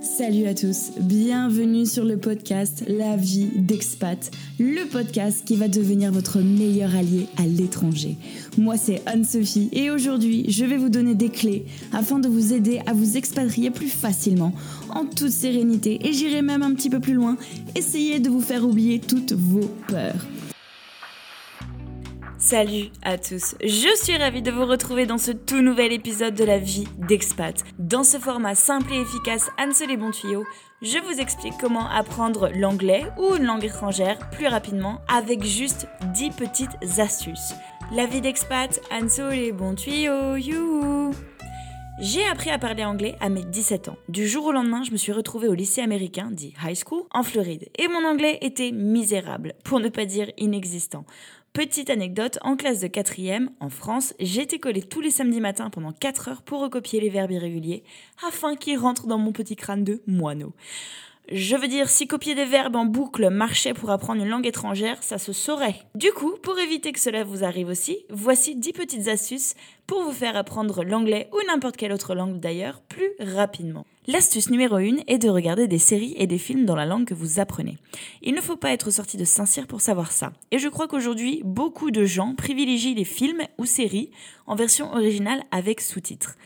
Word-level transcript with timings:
Salut 0.00 0.46
à 0.46 0.54
tous, 0.54 0.90
bienvenue 1.00 1.86
sur 1.86 2.04
le 2.04 2.18
podcast 2.18 2.84
La 2.86 3.16
vie 3.16 3.48
d'expat, 3.54 4.30
le 4.58 4.84
podcast 4.86 5.44
qui 5.46 5.56
va 5.56 5.68
devenir 5.68 6.12
votre 6.12 6.40
meilleur 6.40 6.94
allié 6.94 7.26
à 7.36 7.46
l'étranger. 7.46 8.16
Moi 8.58 8.76
c'est 8.76 9.02
Anne-Sophie 9.06 9.70
et 9.72 9.90
aujourd'hui 9.90 10.44
je 10.48 10.64
vais 10.64 10.76
vous 10.76 10.88
donner 10.90 11.14
des 11.14 11.30
clés 11.30 11.64
afin 11.92 12.18
de 12.18 12.28
vous 12.28 12.52
aider 12.52 12.80
à 12.86 12.92
vous 12.92 13.16
expatrier 13.16 13.70
plus 13.70 13.88
facilement, 13.88 14.52
en 14.90 15.06
toute 15.06 15.30
sérénité 15.30 16.06
et 16.06 16.12
j'irai 16.12 16.42
même 16.42 16.62
un 16.62 16.74
petit 16.74 16.90
peu 16.90 17.00
plus 17.00 17.14
loin, 17.14 17.36
essayer 17.74 18.20
de 18.20 18.28
vous 18.28 18.42
faire 18.42 18.64
oublier 18.64 18.98
toutes 19.00 19.32
vos 19.32 19.70
peurs. 19.88 20.26
Salut 22.44 22.90
à 23.00 23.16
tous, 23.16 23.54
je 23.62 23.96
suis 23.96 24.18
ravie 24.18 24.42
de 24.42 24.50
vous 24.50 24.66
retrouver 24.66 25.06
dans 25.06 25.16
ce 25.16 25.30
tout 25.30 25.62
nouvel 25.62 25.94
épisode 25.94 26.34
de 26.34 26.44
la 26.44 26.58
vie 26.58 26.86
d'expat. 26.98 27.64
Dans 27.78 28.04
ce 28.04 28.18
format 28.18 28.54
simple 28.54 28.92
et 28.92 29.00
efficace, 29.00 29.48
Anne 29.56 29.72
les 29.88 29.96
bons 29.96 30.10
tuyaux, 30.10 30.44
je 30.82 30.98
vous 30.98 31.20
explique 31.22 31.54
comment 31.58 31.88
apprendre 31.88 32.50
l'anglais 32.54 33.06
ou 33.16 33.34
une 33.36 33.44
langue 33.44 33.64
étrangère 33.64 34.28
plus 34.28 34.46
rapidement 34.46 35.00
avec 35.08 35.42
juste 35.42 35.88
10 36.12 36.32
petites 36.32 36.98
astuces. 36.98 37.54
La 37.92 38.04
vie 38.04 38.20
d'expat, 38.20 38.78
Anne 38.90 39.08
les 39.30 39.52
bons 39.52 39.74
tuyaux, 39.74 41.12
j'ai 42.00 42.26
appris 42.26 42.50
à 42.50 42.58
parler 42.58 42.84
anglais 42.84 43.14
à 43.20 43.28
mes 43.28 43.44
17 43.44 43.88
ans. 43.88 43.96
Du 44.08 44.26
jour 44.26 44.46
au 44.46 44.52
lendemain, 44.52 44.82
je 44.82 44.90
me 44.90 44.96
suis 44.96 45.12
retrouvée 45.12 45.46
au 45.46 45.54
lycée 45.54 45.80
américain, 45.80 46.28
dit 46.32 46.52
high 46.62 46.76
school, 46.76 47.04
en 47.12 47.22
Floride. 47.22 47.68
Et 47.78 47.86
mon 47.86 48.04
anglais 48.04 48.38
était 48.42 48.72
misérable, 48.72 49.54
pour 49.64 49.78
ne 49.78 49.88
pas 49.88 50.04
dire 50.04 50.28
inexistant. 50.36 51.06
Petite 51.54 51.88
anecdote, 51.88 52.36
en 52.42 52.56
classe 52.56 52.80
de 52.80 52.88
quatrième, 52.88 53.48
en 53.60 53.70
France, 53.70 54.12
j'étais 54.18 54.58
collée 54.58 54.82
tous 54.82 55.00
les 55.00 55.12
samedis 55.12 55.40
matins 55.40 55.70
pendant 55.70 55.92
4 55.92 56.28
heures 56.28 56.42
pour 56.42 56.60
recopier 56.60 57.00
les 57.00 57.10
verbes 57.10 57.30
irréguliers 57.30 57.84
afin 58.26 58.56
qu'ils 58.56 58.76
rentrent 58.76 59.06
dans 59.06 59.18
mon 59.18 59.30
petit 59.30 59.54
crâne 59.54 59.84
de 59.84 60.02
moineau. 60.08 60.52
Je 61.32 61.56
veux 61.56 61.68
dire, 61.68 61.88
si 61.88 62.06
copier 62.06 62.34
des 62.34 62.44
verbes 62.44 62.76
en 62.76 62.84
boucle 62.84 63.30
marchait 63.30 63.72
pour 63.72 63.90
apprendre 63.90 64.22
une 64.22 64.28
langue 64.28 64.46
étrangère, 64.46 65.02
ça 65.02 65.16
se 65.16 65.32
saurait. 65.32 65.76
Du 65.94 66.12
coup, 66.12 66.34
pour 66.42 66.58
éviter 66.58 66.92
que 66.92 67.00
cela 67.00 67.24
vous 67.24 67.44
arrive 67.44 67.68
aussi, 67.68 68.04
voici 68.10 68.56
10 68.56 68.72
petites 68.74 69.08
astuces 69.08 69.54
pour 69.86 70.02
vous 70.02 70.12
faire 70.12 70.36
apprendre 70.36 70.84
l'anglais 70.84 71.30
ou 71.32 71.38
n'importe 71.46 71.76
quelle 71.76 71.92
autre 71.92 72.14
langue 72.14 72.40
d'ailleurs 72.40 72.82
plus 72.82 73.08
rapidement. 73.20 73.86
L'astuce 74.06 74.50
numéro 74.50 74.76
1 74.76 74.96
est 75.06 75.16
de 75.16 75.30
regarder 75.30 75.66
des 75.66 75.78
séries 75.78 76.14
et 76.18 76.26
des 76.26 76.36
films 76.36 76.66
dans 76.66 76.76
la 76.76 76.84
langue 76.84 77.06
que 77.06 77.14
vous 77.14 77.40
apprenez. 77.40 77.78
Il 78.20 78.34
ne 78.34 78.42
faut 78.42 78.56
pas 78.56 78.72
être 78.72 78.90
sorti 78.90 79.16
de 79.16 79.24
Saint-Cyr 79.24 79.66
pour 79.66 79.80
savoir 79.80 80.12
ça. 80.12 80.34
Et 80.50 80.58
je 80.58 80.68
crois 80.68 80.88
qu'aujourd'hui, 80.88 81.40
beaucoup 81.42 81.90
de 81.90 82.04
gens 82.04 82.34
privilégient 82.34 82.94
les 82.94 83.04
films 83.04 83.42
ou 83.56 83.64
séries 83.64 84.10
en 84.46 84.56
version 84.56 84.92
originale 84.92 85.42
avec 85.50 85.80
sous-titres. 85.80 86.36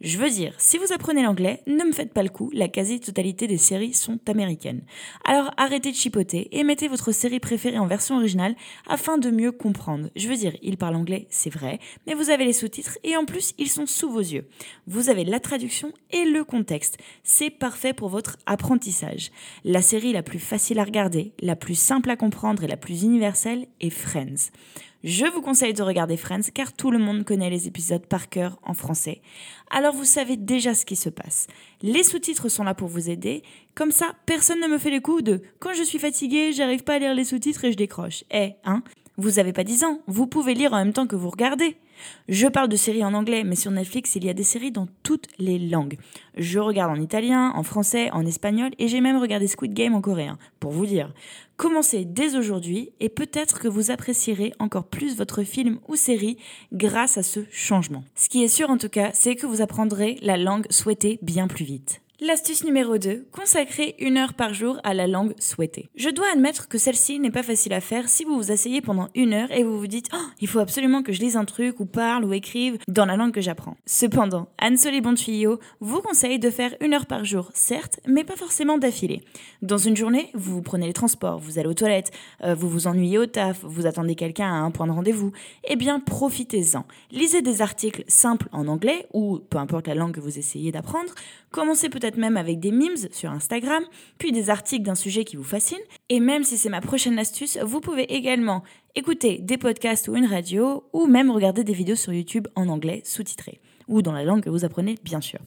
Je 0.00 0.16
veux 0.16 0.30
dire, 0.30 0.54
si 0.58 0.78
vous 0.78 0.92
apprenez 0.92 1.24
l'anglais, 1.24 1.60
ne 1.66 1.82
me 1.82 1.90
faites 1.90 2.12
pas 2.12 2.22
le 2.22 2.28
coup, 2.28 2.50
la 2.52 2.68
quasi-totalité 2.68 3.48
des 3.48 3.58
séries 3.58 3.94
sont 3.94 4.20
américaines. 4.28 4.82
Alors 5.24 5.50
arrêtez 5.56 5.90
de 5.90 5.96
chipoter 5.96 6.48
et 6.56 6.62
mettez 6.62 6.86
votre 6.86 7.10
série 7.10 7.40
préférée 7.40 7.80
en 7.80 7.88
version 7.88 8.16
originale 8.16 8.54
afin 8.86 9.18
de 9.18 9.28
mieux 9.30 9.50
comprendre. 9.50 10.08
Je 10.14 10.28
veux 10.28 10.36
dire, 10.36 10.54
ils 10.62 10.76
parlent 10.76 10.94
anglais, 10.94 11.26
c'est 11.30 11.50
vrai, 11.50 11.80
mais 12.06 12.14
vous 12.14 12.30
avez 12.30 12.44
les 12.44 12.52
sous-titres 12.52 12.96
et 13.02 13.16
en 13.16 13.24
plus, 13.24 13.54
ils 13.58 13.70
sont 13.70 13.86
sous 13.86 14.08
vos 14.08 14.20
yeux. 14.20 14.48
Vous 14.86 15.10
avez 15.10 15.24
la 15.24 15.40
traduction 15.40 15.92
et 16.12 16.24
le 16.24 16.44
contexte. 16.44 16.98
C'est 17.24 17.50
parfait 17.50 17.92
pour 17.92 18.08
votre 18.08 18.36
apprentissage. 18.46 19.32
La 19.64 19.82
série 19.82 20.12
la 20.12 20.22
plus 20.22 20.38
facile 20.38 20.78
à 20.78 20.84
regarder, 20.84 21.32
la 21.40 21.56
plus 21.56 21.74
simple 21.74 22.10
à 22.10 22.16
comprendre 22.16 22.62
et 22.62 22.68
la 22.68 22.76
plus 22.76 23.02
universelle 23.02 23.66
est 23.80 23.90
Friends. 23.90 24.52
Je 25.10 25.24
vous 25.24 25.40
conseille 25.40 25.72
de 25.72 25.82
regarder 25.82 26.18
Friends 26.18 26.50
car 26.52 26.74
tout 26.74 26.90
le 26.90 26.98
monde 26.98 27.24
connaît 27.24 27.48
les 27.48 27.66
épisodes 27.66 28.04
par 28.04 28.28
cœur 28.28 28.58
en 28.62 28.74
français. 28.74 29.22
Alors 29.70 29.94
vous 29.94 30.04
savez 30.04 30.36
déjà 30.36 30.74
ce 30.74 30.84
qui 30.84 30.96
se 30.96 31.08
passe. 31.08 31.46
Les 31.80 32.02
sous-titres 32.02 32.50
sont 32.50 32.62
là 32.62 32.74
pour 32.74 32.88
vous 32.88 33.08
aider. 33.08 33.42
Comme 33.74 33.90
ça, 33.90 34.12
personne 34.26 34.60
ne 34.60 34.66
me 34.66 34.76
fait 34.76 34.90
le 34.90 35.00
coup 35.00 35.22
de 35.22 35.40
quand 35.60 35.72
je 35.72 35.82
suis 35.82 35.98
fatigué, 35.98 36.52
j'arrive 36.52 36.84
pas 36.84 36.96
à 36.96 36.98
lire 36.98 37.14
les 37.14 37.24
sous-titres 37.24 37.64
et 37.64 37.72
je 37.72 37.76
décroche. 37.78 38.24
Eh, 38.30 38.50
hein? 38.64 38.82
Vous 39.20 39.40
avez 39.40 39.52
pas 39.52 39.64
10 39.64 39.82
ans, 39.82 40.00
vous 40.06 40.28
pouvez 40.28 40.54
lire 40.54 40.72
en 40.72 40.76
même 40.76 40.92
temps 40.92 41.08
que 41.08 41.16
vous 41.16 41.28
regardez. 41.28 41.76
Je 42.28 42.46
parle 42.46 42.68
de 42.68 42.76
séries 42.76 43.04
en 43.04 43.14
anglais, 43.14 43.42
mais 43.42 43.56
sur 43.56 43.72
Netflix, 43.72 44.14
il 44.14 44.24
y 44.24 44.28
a 44.28 44.32
des 44.32 44.44
séries 44.44 44.70
dans 44.70 44.86
toutes 45.02 45.26
les 45.40 45.58
langues. 45.58 45.98
Je 46.36 46.60
regarde 46.60 46.96
en 46.96 47.02
italien, 47.02 47.50
en 47.56 47.64
français, 47.64 48.12
en 48.12 48.24
espagnol, 48.24 48.70
et 48.78 48.86
j'ai 48.86 49.00
même 49.00 49.16
regardé 49.16 49.48
Squid 49.48 49.74
Game 49.74 49.96
en 49.96 50.00
coréen, 50.00 50.38
pour 50.60 50.70
vous 50.70 50.86
dire. 50.86 51.12
Commencez 51.56 52.04
dès 52.04 52.36
aujourd'hui, 52.36 52.92
et 53.00 53.08
peut-être 53.08 53.58
que 53.58 53.66
vous 53.66 53.90
apprécierez 53.90 54.52
encore 54.60 54.84
plus 54.84 55.16
votre 55.16 55.42
film 55.42 55.80
ou 55.88 55.96
série 55.96 56.38
grâce 56.72 57.18
à 57.18 57.24
ce 57.24 57.40
changement. 57.50 58.04
Ce 58.14 58.28
qui 58.28 58.44
est 58.44 58.48
sûr 58.48 58.70
en 58.70 58.78
tout 58.78 58.88
cas, 58.88 59.10
c'est 59.14 59.34
que 59.34 59.46
vous 59.46 59.62
apprendrez 59.62 60.16
la 60.22 60.36
langue 60.36 60.70
souhaitée 60.70 61.18
bien 61.22 61.48
plus 61.48 61.64
vite. 61.64 62.02
L'astuce 62.20 62.64
numéro 62.64 62.98
2, 62.98 63.28
consacrer 63.30 63.94
une 64.00 64.16
heure 64.16 64.34
par 64.34 64.52
jour 64.52 64.80
à 64.82 64.92
la 64.92 65.06
langue 65.06 65.34
souhaitée. 65.38 65.88
Je 65.94 66.10
dois 66.10 66.26
admettre 66.32 66.66
que 66.66 66.76
celle-ci 66.76 67.20
n'est 67.20 67.30
pas 67.30 67.44
facile 67.44 67.72
à 67.72 67.80
faire 67.80 68.08
si 68.08 68.24
vous 68.24 68.34
vous 68.34 68.50
asseyez 68.50 68.80
pendant 68.80 69.06
une 69.14 69.32
heure 69.32 69.52
et 69.52 69.62
vous 69.62 69.78
vous 69.78 69.86
dites 69.86 70.08
oh, 70.12 70.26
il 70.40 70.48
faut 70.48 70.58
absolument 70.58 71.04
que 71.04 71.12
je 71.12 71.20
lise 71.20 71.36
un 71.36 71.44
truc 71.44 71.78
ou 71.78 71.86
parle 71.86 72.24
ou 72.24 72.32
écrive 72.32 72.78
dans 72.88 73.04
la 73.04 73.16
langue 73.16 73.30
que 73.30 73.40
j'apprends. 73.40 73.76
Cependant, 73.86 74.48
Anne-Soleil 74.58 75.00
Tuyaux 75.14 75.60
vous 75.78 76.02
conseille 76.02 76.40
de 76.40 76.50
faire 76.50 76.74
une 76.80 76.92
heure 76.92 77.06
par 77.06 77.24
jour, 77.24 77.52
certes, 77.54 78.00
mais 78.04 78.24
pas 78.24 78.34
forcément 78.34 78.78
d'affilée. 78.78 79.22
Dans 79.62 79.78
une 79.78 79.96
journée, 79.96 80.32
vous 80.34 80.60
prenez 80.60 80.88
les 80.88 80.92
transports, 80.92 81.38
vous 81.38 81.60
allez 81.60 81.68
aux 81.68 81.74
toilettes, 81.74 82.10
euh, 82.42 82.52
vous 82.52 82.68
vous 82.68 82.88
ennuyez 82.88 83.18
au 83.18 83.26
taf, 83.26 83.62
vous 83.62 83.86
attendez 83.86 84.16
quelqu'un 84.16 84.48
à 84.48 84.56
un 84.56 84.72
point 84.72 84.88
de 84.88 84.92
rendez-vous. 84.92 85.30
Eh 85.62 85.76
bien, 85.76 86.00
profitez-en. 86.00 86.84
Lisez 87.12 87.42
des 87.42 87.62
articles 87.62 88.02
simples 88.08 88.48
en 88.50 88.66
anglais 88.66 89.06
ou 89.12 89.38
peu 89.38 89.58
importe 89.58 89.86
la 89.86 89.94
langue 89.94 90.16
que 90.16 90.20
vous 90.20 90.36
essayez 90.36 90.72
d'apprendre. 90.72 91.14
Commencez 91.50 91.88
peut-être 91.88 92.16
même 92.16 92.36
avec 92.36 92.60
des 92.60 92.72
memes 92.72 92.96
sur 93.10 93.30
Instagram, 93.30 93.82
puis 94.18 94.32
des 94.32 94.50
articles 94.50 94.84
d'un 94.84 94.94
sujet 94.94 95.24
qui 95.24 95.36
vous 95.36 95.44
fascine. 95.44 95.78
Et 96.08 96.20
même 96.20 96.44
si 96.44 96.58
c'est 96.58 96.68
ma 96.68 96.80
prochaine 96.80 97.18
astuce, 97.18 97.58
vous 97.62 97.80
pouvez 97.80 98.14
également 98.14 98.62
écouter 98.94 99.38
des 99.38 99.58
podcasts 99.58 100.08
ou 100.08 100.16
une 100.16 100.26
radio, 100.26 100.84
ou 100.92 101.06
même 101.06 101.30
regarder 101.30 101.64
des 101.64 101.72
vidéos 101.72 101.96
sur 101.96 102.12
YouTube 102.12 102.48
en 102.54 102.68
anglais 102.68 103.00
sous-titrées, 103.04 103.60
ou 103.86 104.02
dans 104.02 104.12
la 104.12 104.24
langue 104.24 104.42
que 104.42 104.50
vous 104.50 104.64
apprenez 104.64 104.96
bien 105.02 105.20
sûr. 105.20 105.38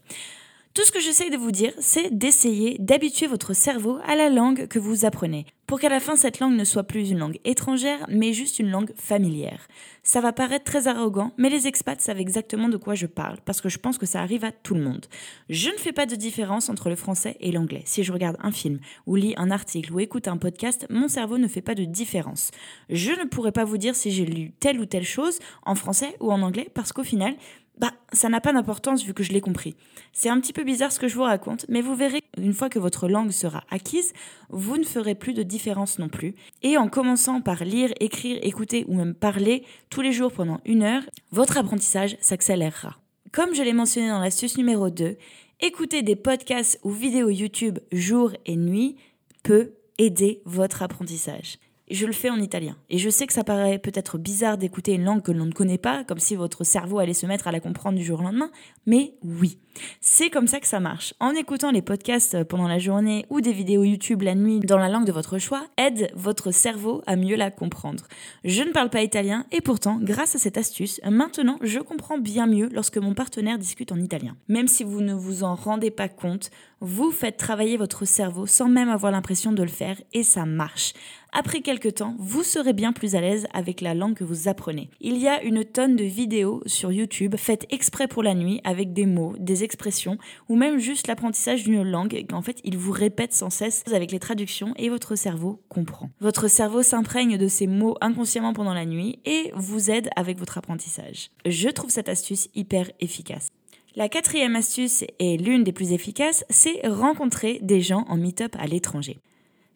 Tout 0.74 0.86
ce 0.86 0.94
que 0.94 1.02
j'essaye 1.02 1.30
de 1.30 1.36
vous 1.36 1.52
dire, 1.52 1.74
c'est 1.80 2.18
d'essayer 2.18 2.78
d'habituer 2.80 3.28
votre 3.28 3.54
cerveau 3.54 4.00
à 4.06 4.16
la 4.16 4.30
langue 4.30 4.68
que 4.68 4.80
vous 4.80 5.04
apprenez, 5.04 5.46
pour 5.68 5.82
qu'à 5.82 5.90
la 5.90 6.00
fin 6.00 6.16
cette 6.16 6.40
langue 6.40 6.56
ne 6.56 6.64
soit 6.64 6.86
plus 6.86 7.10
une 7.10 7.20
langue 7.20 7.40
étrangère, 7.44 8.06
mais 8.08 8.32
juste 8.32 8.58
une 8.58 8.72
langue 8.72 8.94
familière. 8.96 9.68
Ça 10.02 10.22
va 10.22 10.32
paraître 10.32 10.64
très 10.64 10.88
arrogant, 10.88 11.34
mais 11.38 11.50
les 11.50 11.68
expats 11.68 12.00
savent 12.00 12.22
exactement 12.22 12.70
de 12.70 12.78
quoi 12.78 12.96
je 12.96 13.06
parle, 13.06 13.40
parce 13.44 13.60
que 13.60 13.68
je 13.68 13.80
pense 13.80 13.98
que 13.98 14.06
ça 14.06 14.22
arrive 14.22 14.46
à 14.46 14.54
tout 14.54 14.74
le 14.74 14.82
monde. 14.82 15.08
Je 15.50 15.70
ne 15.70 15.78
fais 15.78 15.92
pas 15.92 16.06
de 16.06 16.16
différence 16.16 16.70
entre 16.70 16.88
le 16.88 16.96
français 16.96 17.36
et 17.42 17.52
l'anglais. 17.52 17.84
Si 17.84 18.06
je 18.06 18.14
regarde 18.14 18.38
un 18.40 18.54
film, 18.54 18.80
ou 19.06 19.18
lis 19.18 19.34
un 19.36 19.52
article, 19.52 19.92
ou 19.92 20.00
écoute 20.00 20.30
un 20.30 20.38
podcast, 20.38 20.88
mon 20.90 21.10
cerveau 21.10 21.38
ne 21.38 21.50
fait 21.50 21.62
pas 21.62 21.76
de 21.76 21.84
différence. 21.84 22.50
Je 22.90 23.12
ne 23.12 23.26
pourrais 23.26 23.52
pas 23.52 23.66
vous 23.66 23.78
dire 23.78 23.96
si 23.96 24.10
j'ai 24.10 24.26
lu 24.26 24.54
telle 24.62 24.80
ou 24.80 24.86
telle 24.86 25.04
chose 25.04 25.40
en 25.64 25.76
français 25.76 26.16
ou 26.22 26.32
en 26.32 26.42
anglais, 26.42 26.70
parce 26.74 26.94
qu'au 26.94 27.04
final, 27.04 27.36
bah, 27.78 27.94
ça 28.14 28.30
n'a 28.30 28.42
pas 28.42 28.54
d'importance 28.54 29.04
vu 29.04 29.14
que 29.14 29.24
je 29.24 29.32
l'ai 29.32 29.42
compris. 29.42 29.76
C'est 30.14 30.30
un 30.30 30.40
petit 30.40 30.54
peu 30.54 30.64
bizarre 30.64 30.92
ce 30.92 31.00
que 31.00 31.08
je 31.08 31.16
vous 31.16 31.24
raconte, 31.24 31.66
mais 31.70 31.82
vous 31.82 31.96
verrez, 31.96 32.22
une 32.38 32.54
fois 32.54 32.70
que 32.70 32.80
votre 32.80 33.08
langue 33.08 33.32
sera 33.32 33.64
acquise, 33.70 34.14
vous 34.50 34.78
ne 34.78 34.84
ferez 34.84 35.16
plus 35.16 35.34
de 35.34 35.44
différence 35.44 35.98
non 35.98 36.10
plus. 36.10 36.36
Et 36.62 36.78
en 36.78 36.90
commençant 36.90 37.42
par 37.42 37.64
lire, 37.64 37.92
écrire, 38.00 38.40
écouter 38.44 38.86
ou 38.88 38.96
même 38.96 39.16
parler 39.16 39.64
tous 39.90 40.02
les 40.02 40.12
jours 40.12 40.32
pendant 40.32 40.60
une 40.66 40.84
heure, 40.84 41.04
votre 41.32 41.58
apprentissage 41.58 42.18
s'accélérera. 42.22 42.98
Comme 43.32 43.56
je 43.56 43.64
l'ai 43.64 43.74
mentionné 43.74 44.10
dans 44.10 44.20
l'astuce 44.20 44.58
numéro 44.58 44.90
2, 44.90 45.18
écouter 45.62 46.02
des 46.02 46.16
podcasts 46.16 46.80
ou 46.84 46.92
vidéos 46.92 47.30
YouTube 47.30 47.80
jour 47.92 48.32
et 48.46 48.58
nuit 48.58 48.98
peut 49.44 49.74
aider 49.98 50.42
votre 50.46 50.84
apprentissage 50.84 51.58
je 51.92 52.06
le 52.06 52.14
fais 52.14 52.30
en 52.30 52.40
italien. 52.40 52.76
Et 52.90 52.98
je 52.98 53.10
sais 53.10 53.28
que 53.28 53.34
ça 53.34 53.44
paraît 53.44 53.80
peut-être 53.80 54.18
bizarre 54.18 54.58
d'écouter 54.58 54.94
une 54.94 55.04
langue 55.04 55.22
que 55.22 55.32
l'on 55.32 55.46
ne 55.46 55.52
connaît 55.52 55.78
pas, 55.78 56.04
comme 56.04 56.20
si 56.20 56.36
votre 56.36 56.64
cerveau 56.64 57.00
allait 57.00 57.14
se 57.14 57.26
mettre 57.26 57.48
à 57.48 57.52
la 57.52 57.60
comprendre 57.60 57.98
du 57.98 58.04
jour 58.04 58.20
au 58.20 58.24
lendemain, 58.24 58.52
mais 58.86 59.14
oui, 59.24 59.58
c'est 60.00 60.30
comme 60.30 60.48
ça 60.48 60.60
que 60.60 60.68
ça 60.68 60.80
marche. 60.80 61.14
En 61.20 61.32
écoutant 61.32 61.72
les 61.72 61.82
podcasts 61.82 62.44
pendant 62.44 62.68
la 62.68 62.80
journée 62.80 63.26
ou 63.30 63.42
des 63.42 63.54
vidéos 63.54 63.84
YouTube 63.84 64.22
la 64.22 64.36
nuit 64.36 64.60
dans 64.60 64.78
la 64.78 64.90
langue 64.90 65.06
de 65.06 65.12
votre 65.12 65.38
choix, 65.38 65.66
aide 65.78 66.12
votre 66.16 66.52
cerveau 66.52 67.02
à 67.08 67.16
mieux 67.16 67.36
la 67.36 67.52
comprendre. 67.52 68.06
Je 68.44 68.64
ne 68.64 68.72
parle 68.72 68.90
pas 68.90 69.04
italien 69.04 69.46
et 69.52 69.62
pourtant, 69.62 70.00
grâce 70.02 70.36
à 70.36 70.40
cette 70.40 70.58
astuce, 70.58 71.00
maintenant 71.10 71.58
je 71.62 71.80
comprends 71.80 72.18
bien 72.18 72.48
mieux 72.48 72.70
lorsque 72.72 72.98
mon 72.98 73.14
partenaire 73.14 73.58
discute 73.58 73.92
en 73.92 74.00
italien. 74.00 74.36
Même 74.48 74.68
si 74.68 74.84
vous 74.84 75.02
ne 75.02 75.14
vous 75.14 75.44
en 75.44 75.56
rendez 75.56 75.92
pas 75.92 76.10
compte, 76.10 76.52
vous 76.80 77.12
faites 77.12 77.38
travailler 77.38 77.78
votre 77.78 78.06
cerveau 78.06 78.48
sans 78.48 78.68
même 78.68 78.90
avoir 78.90 79.12
l'impression 79.12 79.52
de 79.52 79.62
le 79.62 79.70
faire 79.70 80.02
et 80.14 80.24
ça 80.24 80.46
marche. 80.46 80.94
Après 81.34 81.62
quelques 81.62 81.96
temps, 81.96 82.16
vous 82.20 82.44
serez 82.44 82.74
bien 82.74 82.92
plus 82.92 83.16
à 83.16 83.22
l'aise 83.22 83.48
avec 83.54 83.80
la 83.80 83.94
langue 83.94 84.16
que 84.16 84.26
vous 84.26 84.50
apprenez. 84.50 84.90
Il 85.00 85.18
y 85.18 85.30
a 85.30 85.42
une 85.44 85.64
tonne 85.64 85.96
de 85.96 86.04
vidéos 86.04 86.62
sur 86.66 86.92
YouTube 86.92 87.36
faites 87.38 87.68
exprès 87.70 88.10
pour 88.10 88.22
la 88.22 88.34
nuit 88.34 88.60
avec 88.66 88.92
des 88.92 89.06
mots, 89.06 89.36
des 89.40 89.61
expressions 89.64 90.18
ou 90.50 90.56
même 90.56 90.80
juste 90.80 91.08
l'apprentissage 91.08 91.64
d'une 91.64 91.84
langue 91.84 92.26
qu'en 92.30 92.42
fait 92.42 92.60
il 92.64 92.78
vous 92.78 92.92
répète 92.92 93.34
sans 93.34 93.50
cesse 93.50 93.84
avec 93.92 94.12
les 94.12 94.20
traductions 94.20 94.74
et 94.78 94.90
votre 94.90 95.16
cerveau 95.16 95.62
comprend. 95.70 96.10
Votre 96.20 96.48
cerveau 96.48 96.84
s'imprègne 96.84 97.38
de 97.38 97.48
ces 97.48 97.68
mots 97.68 97.98
inconsciemment 98.02 98.54
pendant 98.54 98.74
la 98.74 98.86
nuit 98.86 99.20
et 99.26 99.52
vous 99.56 99.92
aide 99.92 100.10
avec 100.16 100.38
votre 100.38 100.58
apprentissage. 100.58 101.32
Je 101.46 101.70
trouve 101.70 101.90
cette 101.90 102.10
astuce 102.10 102.50
hyper 102.56 102.92
efficace. 103.00 103.50
La 103.96 104.08
quatrième 104.08 104.56
astuce 104.56 105.04
et 105.20 105.38
l'une 105.38 105.66
des 105.66 105.74
plus 105.74 105.92
efficaces, 105.92 106.46
c'est 106.50 106.80
rencontrer 106.88 107.60
des 107.62 107.82
gens 107.82 108.06
en 108.08 108.16
meet-up 108.16 108.56
à 108.58 108.66
l'étranger. 108.66 109.20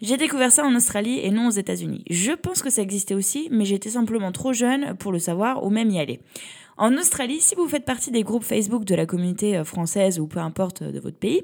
J'ai 0.02 0.16
découvert 0.18 0.52
ça 0.52 0.66
en 0.66 0.76
Australie 0.76 1.20
et 1.22 1.32
non 1.32 1.48
aux 1.48 1.52
États-Unis. 1.52 2.04
Je 2.10 2.32
pense 2.32 2.62
que 2.62 2.70
ça 2.70 2.82
existait 2.82 3.14
aussi, 3.14 3.48
mais 3.52 3.66
j'étais 3.66 3.90
simplement 3.92 4.32
trop 4.32 4.54
jeune 4.54 4.96
pour 4.96 5.12
le 5.12 5.20
savoir 5.20 5.64
ou 5.66 5.70
même 5.70 5.90
y 5.90 6.00
aller. 6.00 6.20
En 6.78 6.98
Australie, 6.98 7.40
si 7.40 7.56
vous 7.56 7.70
faites 7.70 7.86
partie 7.86 8.12
des 8.12 8.24
groupes 8.24 8.44
Facebook 8.44 8.84
de 8.84 8.96
la 8.96 9.06
communauté 9.06 9.56
euh, 9.56 9.64
française 9.64 10.20
ou 10.20 10.28
peu 10.28 10.40
importe 10.40 10.82
euh, 10.82 10.92
de 10.92 11.00
votre 11.00 11.18
pays, 11.18 11.42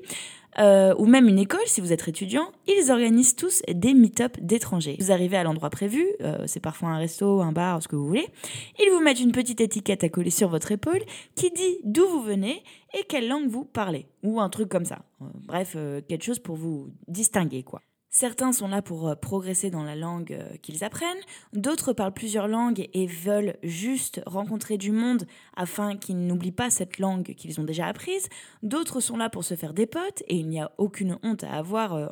euh, 0.60 0.94
ou 0.98 1.06
même 1.06 1.30
une 1.30 1.40
école 1.40 1.62
si 1.68 1.80
vous 1.80 1.94
êtes 1.94 2.06
étudiant, 2.06 2.52
ils 2.68 2.92
organisent 2.92 3.38
tous 3.38 3.62
des 3.70 3.94
meet-up 3.94 4.38
d'étrangers. 4.42 4.98
Vous 5.00 5.14
arrivez 5.14 5.38
à 5.38 5.44
l'endroit 5.44 5.70
prévu, 5.70 6.06
c'est 6.46 6.60
parfois 6.60 6.90
un 6.90 6.98
resto, 6.98 7.40
un 7.40 7.54
bar, 7.54 7.82
ce 7.82 7.88
que 7.88 7.96
vous 7.96 8.06
voulez. 8.06 8.28
Ils 8.78 8.92
vous 8.92 9.00
mettent 9.00 9.22
une 9.22 9.32
petite 9.32 9.62
étiquette 9.62 10.04
à 10.04 10.10
coller 10.10 10.30
sur 10.30 10.50
votre 10.50 10.74
épaule 10.74 11.00
qui 11.36 11.52
dit 11.52 11.78
d'où 11.86 12.06
vous 12.06 12.22
venez 12.22 12.64
et 12.94 13.06
quelle 13.08 13.30
langue 13.30 13.48
vous 13.48 13.64
parlez, 13.64 14.08
ou 14.24 14.42
un 14.42 14.50
truc 14.50 14.68
comme 14.68 14.84
ça. 14.84 15.00
bref, 15.22 15.78
quelque 16.10 16.24
chose 16.26 16.40
pour 16.40 16.58
vous 16.58 16.90
distinguer, 17.08 17.64
quoi. 17.64 17.82
Certains 18.14 18.52
sont 18.52 18.68
là 18.68 18.82
pour 18.82 19.08
euh, 19.08 19.16
progresser 19.16 19.70
dans 19.70 19.84
la 19.84 19.96
langue 19.96 20.34
euh, 20.34 20.58
qu'ils 20.62 20.84
apprennent, 20.84 21.22
d'autres 21.54 21.94
parlent 21.94 22.14
plusieurs 22.14 22.50
langues 22.50 22.90
et 22.94 23.08
veulent 23.08 23.56
juste 23.64 24.22
rencontrer 24.26 24.78
du 24.78 24.92
monde 24.92 25.26
afin 25.56 25.96
qu'ils 25.96 26.28
n'oublient 26.28 26.52
pas 26.52 26.70
cette 26.70 27.00
langue 27.00 27.34
qu'ils 27.36 27.62
ont 27.62 27.64
déjà 27.64 27.88
apprise, 27.88 28.28
d'autres 28.64 29.00
sont 29.00 29.16
là 29.16 29.30
pour 29.30 29.46
se 29.46 29.56
faire 29.56 29.74
des 29.74 29.86
potes 29.86 30.24
et 30.28 30.36
il 30.36 30.50
n'y 30.50 30.60
a 30.60 30.74
aucune 30.78 31.20
honte 31.24 31.46
à 31.46 31.54
avoir 31.54 31.94
euh, 31.94 32.08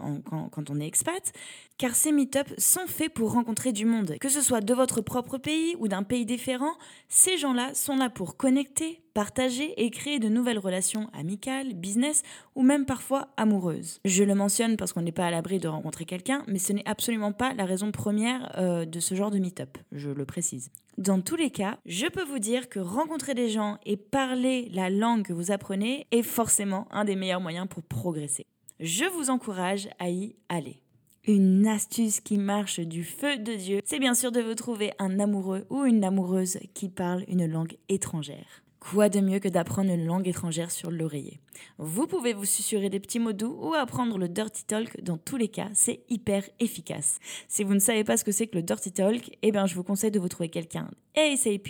quand, 0.52 0.70
on 0.70 0.80
est 0.80 0.88
expat, 0.88 1.34
car 1.78 1.94
ces 1.94 2.14
meet-up 2.14 2.48
sont 2.58 2.88
faits 2.88 3.14
pour 3.14 3.34
rencontrer 3.34 3.74
du 3.74 3.84
monde. 3.84 4.16
Que 4.22 4.30
ce 4.30 4.42
soit 4.42 4.62
de 4.62 4.74
votre 4.74 5.02
propre 5.02 5.38
pays 5.38 5.76
ou 5.80 5.90
d'un 5.90 6.04
pays 6.04 6.26
différent, 6.26 6.78
ces 7.10 7.38
gens-là 7.38 7.74
sont 7.74 7.98
là 7.98 8.10
pour 8.10 8.38
connecter, 8.38 9.02
partager 9.20 9.74
et 9.76 9.90
créer 9.90 10.18
de 10.18 10.30
nouvelles 10.30 10.60
relations 10.60 11.10
amicales, 11.12 11.74
business 11.74 12.24
ou 12.56 12.62
même 12.62 12.86
parfois 12.86 13.28
amoureuses. 13.36 14.00
Je 14.06 14.24
le 14.24 14.34
mentionne 14.34 14.78
parce 14.78 14.94
qu'on 14.94 15.02
n'est 15.02 15.12
pas 15.12 15.26
à 15.26 15.30
l'abri 15.30 15.60
de 15.60 15.68
rencontrer 15.68 16.06
quelqu'un, 16.06 16.46
mais 16.48 16.58
ce 16.58 16.72
n'est 16.72 16.88
absolument 16.88 17.34
pas 17.34 17.54
la 17.54 17.66
raison 17.66 17.92
première 17.92 18.50
euh, 18.58 18.86
de 18.86 19.02
ce 19.02 19.16
genre 19.16 19.30
de 19.30 19.38
meet-up, 19.38 19.78
je 19.92 20.10
le 20.10 20.24
précise. 20.24 20.72
Dans 20.98 21.20
tous 21.20 21.36
les 21.36 21.50
cas, 21.50 21.80
je 21.86 22.08
peux 22.08 22.24
vous 22.24 22.40
dire 22.40 22.70
que 22.70 22.80
rencontrer 22.80 23.34
des 23.34 23.50
gens 23.50 23.78
et 23.86 23.98
parler 23.98 24.70
la 24.72 24.90
langue 24.90 25.24
que 25.24 25.34
vous 25.34 25.52
apprenez 25.52 26.08
est 26.12 26.24
forcément 26.24 26.88
un 26.90 27.04
des 27.04 27.18
meilleurs 27.18 27.42
moyens 27.42 27.68
pour 27.70 27.84
progresser. 27.84 28.46
Je 28.80 29.04
vous 29.04 29.30
encourage 29.30 29.90
à 30.00 30.10
y 30.10 30.38
aller. 30.48 30.82
Une 31.28 31.68
astuce 31.68 32.22
qui 32.22 32.38
marche 32.38 32.80
du 32.80 33.04
feu 33.04 33.38
de 33.38 33.54
Dieu, 33.54 33.82
c'est 33.84 34.00
bien 34.00 34.14
sûr 34.14 34.32
de 34.32 34.40
vous 34.40 34.56
trouver 34.56 34.94
un 34.98 35.20
amoureux 35.20 35.66
ou 35.70 35.84
une 35.84 36.06
amoureuse 36.06 36.58
qui 36.74 36.88
parle 36.88 37.26
une 37.28 37.46
langue 37.46 37.76
étrangère. 37.90 38.64
Quoi 38.80 39.10
de 39.10 39.20
mieux 39.20 39.40
que 39.40 39.50
d'apprendre 39.50 39.92
une 39.92 40.06
langue 40.06 40.28
étrangère 40.28 40.72
sur 40.72 40.90
l'oreiller? 40.90 41.40
Vous 41.78 42.08
pouvez 42.08 42.34
vous 42.34 42.46
susurrer 42.46 42.90
des 42.90 43.00
petits 43.00 43.20
mots 43.20 43.34
doux 43.34 43.58
ou 43.60 43.74
apprendre 43.74 44.18
le 44.18 44.30
dirty 44.30 44.64
talk. 44.64 45.04
Dans 45.04 45.18
tous 45.18 45.36
les 45.36 45.50
cas, 45.50 45.70
c'est 45.74 46.04
hyper 46.10 46.44
efficace. 46.60 47.20
Si 47.48 47.64
vous 47.64 47.74
ne 47.74 47.80
savez 47.80 48.06
pas 48.06 48.16
ce 48.16 48.24
que 48.24 48.32
c'est 48.32 48.48
que 48.48 48.56
le 48.56 48.64
dirty 48.64 48.94
talk, 48.94 49.38
eh 49.42 49.52
bien, 49.52 49.66
je 49.66 49.76
vous 49.76 49.84
conseille 49.84 50.12
de 50.12 50.20
vous 50.20 50.30
trouver 50.30 50.50
quelqu'un 50.50 50.90
ASAP, 51.18 51.70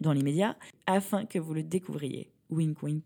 dans 0.00 0.12
l'immédiat, 0.12 0.56
afin 0.86 1.24
que 1.24 1.38
vous 1.38 1.54
le 1.54 1.62
découvriez. 1.62 2.30
Wink 2.50 2.82
wink. 2.82 3.04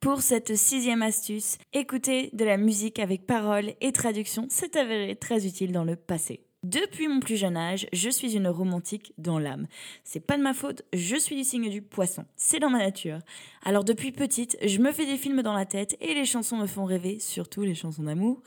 Pour 0.00 0.22
cette 0.22 0.56
sixième 0.56 1.02
astuce, 1.02 1.58
écouter 1.72 2.30
de 2.32 2.44
la 2.44 2.56
musique 2.56 2.98
avec 2.98 3.26
paroles 3.26 3.74
et 3.80 3.92
traduction 3.92 4.46
s'est 4.48 4.78
avéré 4.78 5.16
très 5.16 5.46
utile 5.46 5.72
dans 5.72 5.84
le 5.84 5.96
passé. 5.96 6.44
Depuis 6.62 7.08
mon 7.08 7.20
plus 7.20 7.38
jeune 7.38 7.56
âge, 7.56 7.86
je 7.94 8.10
suis 8.10 8.36
une 8.36 8.46
romantique 8.46 9.14
dans 9.16 9.38
l'âme. 9.38 9.66
C'est 10.04 10.20
pas 10.20 10.36
de 10.36 10.42
ma 10.42 10.52
faute, 10.52 10.82
je 10.92 11.16
suis 11.16 11.34
du 11.34 11.42
signe 11.42 11.70
du 11.70 11.80
poisson. 11.80 12.26
C'est 12.36 12.58
dans 12.58 12.68
ma 12.68 12.80
nature. 12.80 13.20
Alors 13.62 13.82
depuis 13.82 14.12
petite, 14.12 14.58
je 14.62 14.78
me 14.78 14.92
fais 14.92 15.06
des 15.06 15.16
films 15.16 15.40
dans 15.40 15.54
la 15.54 15.64
tête 15.64 15.96
et 16.02 16.12
les 16.12 16.26
chansons 16.26 16.58
me 16.58 16.66
font 16.66 16.84
rêver, 16.84 17.18
surtout 17.18 17.62
les 17.62 17.74
chansons 17.74 18.02
d'amour. 18.02 18.42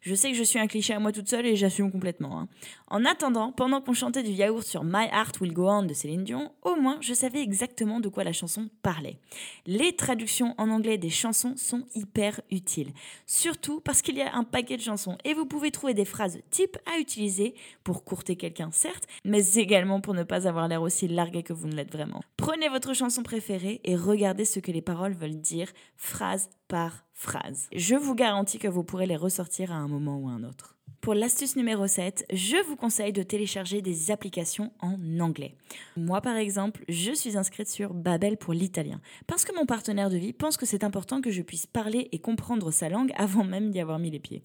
Je 0.00 0.14
sais 0.14 0.30
que 0.30 0.36
je 0.36 0.42
suis 0.42 0.58
un 0.58 0.66
cliché 0.66 0.94
à 0.94 0.98
moi 0.98 1.12
toute 1.12 1.28
seule 1.28 1.44
et 1.44 1.56
j'assume 1.56 1.92
complètement. 1.92 2.40
Hein. 2.40 2.48
En 2.86 3.04
attendant, 3.04 3.52
pendant 3.52 3.82
qu'on 3.82 3.92
chantait 3.92 4.22
du 4.22 4.30
yaourt 4.30 4.64
sur 4.64 4.82
My 4.82 5.04
Heart 5.12 5.40
Will 5.40 5.52
Go 5.52 5.68
On 5.68 5.82
de 5.82 5.92
Céline 5.92 6.24
Dion, 6.24 6.52
au 6.62 6.74
moins 6.76 6.96
je 7.02 7.12
savais 7.12 7.42
exactement 7.42 8.00
de 8.00 8.08
quoi 8.08 8.24
la 8.24 8.32
chanson 8.32 8.70
parlait. 8.82 9.18
Les 9.66 9.94
traductions 9.94 10.54
en 10.56 10.70
anglais 10.70 10.96
des 10.96 11.10
chansons 11.10 11.54
sont 11.58 11.84
hyper 11.94 12.40
utiles. 12.50 12.92
Surtout 13.26 13.80
parce 13.80 14.00
qu'il 14.00 14.16
y 14.16 14.22
a 14.22 14.34
un 14.34 14.44
paquet 14.44 14.78
de 14.78 14.82
chansons 14.82 15.18
et 15.24 15.34
vous 15.34 15.44
pouvez 15.44 15.70
trouver 15.70 15.92
des 15.92 16.06
phrases 16.06 16.40
types 16.50 16.78
à 16.86 16.98
utiliser 16.98 17.54
pour 17.84 18.04
courter 18.04 18.36
quelqu'un, 18.36 18.70
certes, 18.72 19.06
mais 19.24 19.54
également 19.54 20.00
pour 20.00 20.14
ne 20.14 20.22
pas 20.22 20.46
avoir 20.46 20.68
l'air 20.68 20.82
aussi 20.82 21.08
largué 21.08 21.42
que 21.42 21.52
vous 21.52 21.68
ne 21.68 21.74
l'êtes 21.74 21.92
vraiment. 21.92 22.20
Prenez 22.36 22.68
votre 22.68 22.94
chanson 22.94 23.22
préférée 23.22 23.80
et 23.84 23.96
regardez 23.96 24.44
ce 24.44 24.60
que 24.60 24.72
les 24.72 24.82
paroles 24.82 25.14
veulent 25.14 25.40
dire, 25.40 25.72
phrase 25.96 26.50
par 26.68 27.04
phrase. 27.12 27.68
Je 27.74 27.94
vous 27.94 28.14
garantis 28.14 28.58
que 28.58 28.68
vous 28.68 28.84
pourrez 28.84 29.06
les 29.06 29.16
ressortir 29.16 29.72
à 29.72 29.76
un 29.76 29.88
moment 29.88 30.18
ou 30.18 30.28
à 30.28 30.32
un 30.32 30.44
autre. 30.44 30.76
Pour 31.00 31.14
l'astuce 31.14 31.54
numéro 31.54 31.86
7, 31.86 32.26
je 32.32 32.56
vous 32.66 32.74
conseille 32.74 33.12
de 33.12 33.22
télécharger 33.22 33.82
des 33.82 34.10
applications 34.10 34.72
en 34.80 34.98
anglais. 35.20 35.54
Moi 35.96 36.20
par 36.20 36.36
exemple, 36.36 36.84
je 36.88 37.12
suis 37.12 37.36
inscrite 37.36 37.68
sur 37.68 37.94
Babel 37.94 38.36
pour 38.36 38.52
l'italien, 38.52 39.00
parce 39.26 39.44
que 39.44 39.54
mon 39.54 39.64
partenaire 39.64 40.10
de 40.10 40.16
vie 40.16 40.32
pense 40.32 40.56
que 40.56 40.66
c'est 40.66 40.84
important 40.84 41.20
que 41.20 41.30
je 41.30 41.42
puisse 41.42 41.66
parler 41.66 42.08
et 42.10 42.18
comprendre 42.18 42.72
sa 42.72 42.88
langue 42.88 43.12
avant 43.16 43.44
même 43.44 43.70
d'y 43.70 43.80
avoir 43.80 43.98
mis 44.00 44.10
les 44.10 44.18
pieds. 44.18 44.42